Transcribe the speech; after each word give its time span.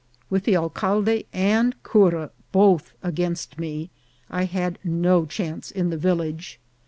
With 0.31 0.45
the 0.45 0.55
alcalde 0.57 1.27
and 1.31 1.75
cura 1.83 2.31
both 2.51 2.93
against 3.03 3.59
me, 3.59 3.91
I 4.31 4.45
had 4.45 4.79
no 4.83 5.27
chance 5.27 5.69
in 5.69 5.91
the 5.91 5.95
village. 5.97 6.59